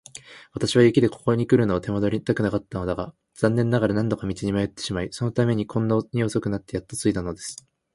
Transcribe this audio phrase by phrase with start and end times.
[0.53, 7.55] 私は雪でここにくるのを手間取りたくなかったのだが、残念ながら何度か道に迷ってしまい、そのためにこんなに遅くなってやっと着いたのです。